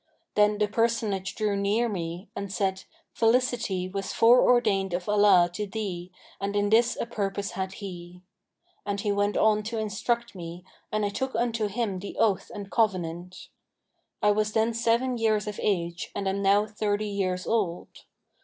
[0.33, 5.67] Then the Personage drew near me and said 'Felicity[FN#524] was fore ordained of Allah to
[5.67, 8.23] thee and in this a purpose had He.'
[8.83, 12.71] And he went on to instruct me and I took unto him the oath and
[12.71, 13.51] covenant.[FN#525]
[14.27, 18.05] I was then seven years of age and am now thirty years old.